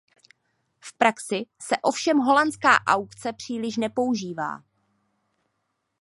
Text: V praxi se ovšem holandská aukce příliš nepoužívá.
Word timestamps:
V 0.79 0.97
praxi 0.97 1.45
se 1.61 1.75
ovšem 1.81 2.17
holandská 2.17 2.79
aukce 2.87 3.33
příliš 3.33 3.77
nepoužívá. 3.77 4.63